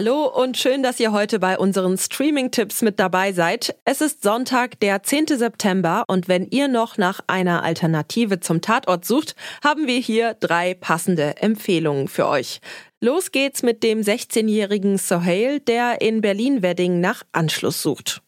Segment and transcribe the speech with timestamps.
[0.00, 3.74] Hallo und schön, dass ihr heute bei unseren Streaming-Tipps mit dabei seid.
[3.84, 5.26] Es ist Sonntag, der 10.
[5.26, 9.34] September und wenn ihr noch nach einer Alternative zum Tatort sucht,
[9.64, 12.60] haben wir hier drei passende Empfehlungen für euch.
[13.00, 18.22] Los geht's mit dem 16-jährigen Sohail, der in Berlin-Wedding nach Anschluss sucht.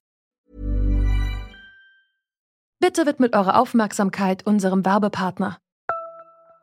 [2.81, 5.61] Bitte widmet eure Aufmerksamkeit unserem Werbepartner.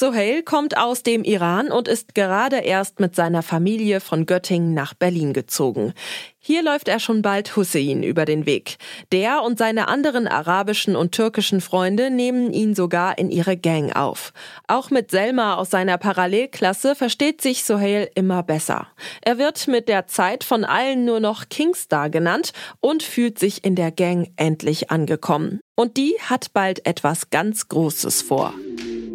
[0.00, 4.94] Sohail kommt aus dem Iran und ist gerade erst mit seiner Familie von Göttingen nach
[4.94, 5.92] Berlin gezogen.
[6.38, 8.76] Hier läuft er schon bald Hussein über den Weg.
[9.10, 14.32] Der und seine anderen arabischen und türkischen Freunde nehmen ihn sogar in ihre Gang auf.
[14.68, 18.86] Auch mit Selma aus seiner Parallelklasse versteht sich Sohail immer besser.
[19.22, 23.74] Er wird mit der Zeit von allen nur noch Kingstar genannt und fühlt sich in
[23.74, 25.58] der Gang endlich angekommen.
[25.74, 28.54] Und die hat bald etwas ganz Großes vor.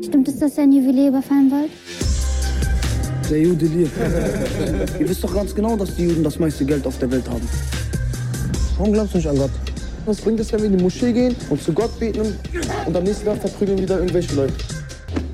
[0.03, 1.71] Stimmt es, dass ihr ein Juwelier überfallen wollt?
[3.29, 3.91] Der Jude lebt.
[4.99, 7.47] ihr wisst doch ganz genau, dass die Juden das meiste Geld auf der Welt haben.
[8.77, 9.51] Warum glaubst du nicht an Gott?
[10.05, 12.35] Was bringt es, wenn wir in die Moschee gehen und zu Gott beten
[12.85, 14.53] und am nächsten Tag verprügeln wieder irgendwelche Leute?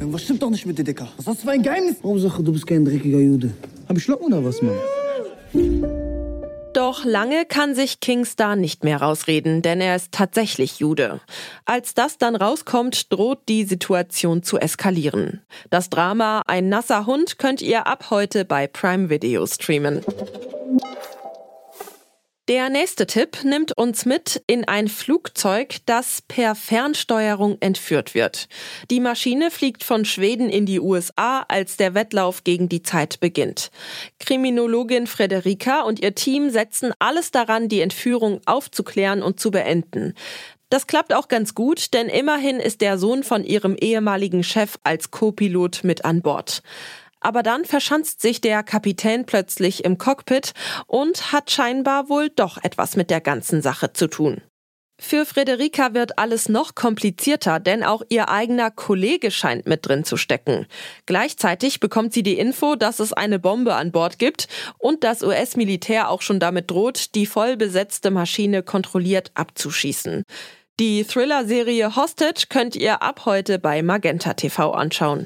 [0.01, 1.07] Was stimmt doch nicht mit dir, Dicker?
[1.17, 1.95] Was hast du für ein Geheimnis?
[2.03, 3.49] Hauptsache, du bist kein dreckiger Jude.
[3.87, 4.75] Hab ich Locken oder was, Mann?
[6.89, 11.19] Doch lange kann sich Kingstar nicht mehr rausreden, denn er ist tatsächlich Jude.
[11.63, 15.43] Als das dann rauskommt, droht die Situation zu eskalieren.
[15.69, 20.03] Das Drama Ein nasser Hund könnt ihr ab heute bei Prime Video streamen.
[22.49, 28.47] Der nächste Tipp nimmt uns mit in ein Flugzeug, das per Fernsteuerung entführt wird.
[28.89, 33.69] Die Maschine fliegt von Schweden in die USA, als der Wettlauf gegen die Zeit beginnt.
[34.17, 40.15] Kriminologin Frederika und ihr Team setzen alles daran, die Entführung aufzuklären und zu beenden.
[40.71, 45.11] Das klappt auch ganz gut, denn immerhin ist der Sohn von ihrem ehemaligen Chef als
[45.11, 46.63] Co-Pilot mit an Bord.
[47.19, 50.53] Aber dann verschanzt sich der Kapitän plötzlich im Cockpit
[50.87, 54.41] und hat scheinbar wohl doch etwas mit der ganzen Sache zu tun.
[55.01, 60.17] Für Frederika wird alles noch komplizierter, denn auch ihr eigener Kollege scheint mit drin zu
[60.17, 60.67] stecken.
[61.05, 66.09] Gleichzeitig bekommt sie die Info, dass es eine Bombe an Bord gibt und das US-Militär
[66.09, 70.23] auch schon damit droht, die voll besetzte Maschine kontrolliert abzuschießen.
[70.81, 75.25] Die Thriller-Serie Hostage könnt ihr ab heute bei Magenta TV anschauen.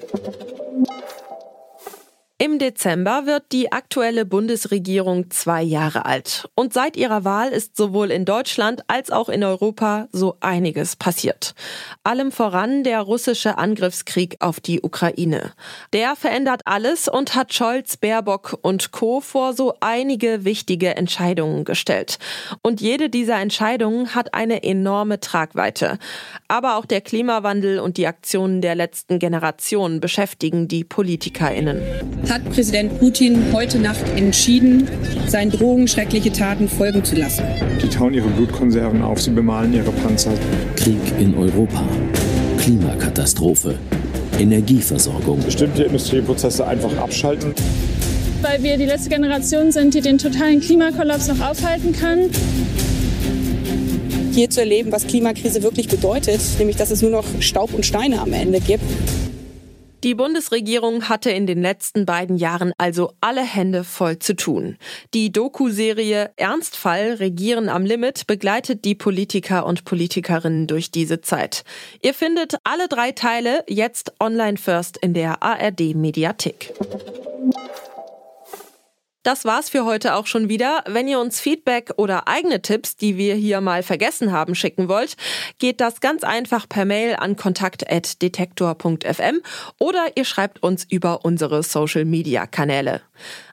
[2.43, 6.49] Im Dezember wird die aktuelle Bundesregierung zwei Jahre alt.
[6.55, 11.55] Und seit ihrer Wahl ist sowohl in Deutschland als auch in Europa so einiges passiert.
[12.03, 15.53] Allem voran der russische Angriffskrieg auf die Ukraine.
[15.93, 19.21] Der verändert alles und hat Scholz, Baerbock und Co.
[19.21, 22.19] vor so einige wichtige Entscheidungen gestellt.
[22.61, 25.97] Und jede dieser Entscheidungen hat eine enorme Tragweite.
[26.49, 32.99] Aber auch der Klimawandel und die Aktionen der letzten Generation beschäftigen die PolitikerInnen hat Präsident
[32.99, 34.87] Putin heute Nacht entschieden,
[35.27, 37.43] seinen Drohungen schreckliche Taten folgen zu lassen.
[37.79, 40.33] Die tauen ihre Blutkonserven auf, sie bemalen ihre Panzer.
[40.75, 41.87] Krieg in Europa,
[42.57, 43.77] Klimakatastrophe,
[44.39, 45.43] Energieversorgung.
[45.43, 47.53] Bestimmte Industrieprozesse einfach abschalten.
[48.41, 52.31] Weil wir die letzte Generation sind, die den totalen Klimakollaps noch aufhalten kann
[54.33, 58.19] hier zu erleben, was Klimakrise wirklich bedeutet, nämlich dass es nur noch Staub und Steine
[58.19, 58.83] am Ende gibt.
[60.03, 64.77] Die Bundesregierung hatte in den letzten beiden Jahren also alle Hände voll zu tun.
[65.13, 71.63] Die Doku-Serie Ernstfall Regieren am Limit begleitet die Politiker und Politikerinnen durch diese Zeit.
[72.01, 76.73] Ihr findet alle drei Teile jetzt online first in der ARD Mediathek.
[79.23, 80.83] Das war's für heute auch schon wieder.
[80.85, 85.15] Wenn ihr uns Feedback oder eigene Tipps, die wir hier mal vergessen haben, schicken wollt,
[85.59, 89.41] geht das ganz einfach per Mail an kontakt.detektor.fm
[89.79, 92.99] oder ihr schreibt uns über unsere Social Media Kanäle.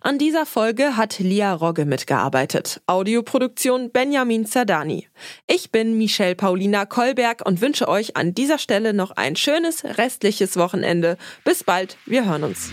[0.00, 2.80] An dieser Folge hat Lia Rogge mitgearbeitet.
[2.86, 5.06] Audioproduktion Benjamin Zerdani.
[5.46, 10.56] Ich bin Michelle Paulina Kolberg und wünsche euch an dieser Stelle noch ein schönes restliches
[10.56, 11.16] Wochenende.
[11.44, 12.72] Bis bald, wir hören uns.